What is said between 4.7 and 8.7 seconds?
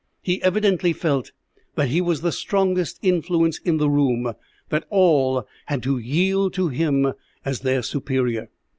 all had to yield to him as their superior.